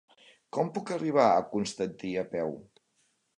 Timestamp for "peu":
2.33-2.57